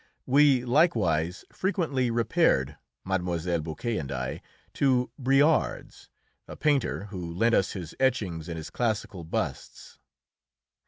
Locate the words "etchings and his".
7.99-8.71